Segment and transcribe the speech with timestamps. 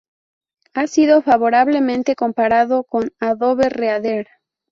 [0.73, 4.27] Ha sido favorablemente comparado con Adobe Reader.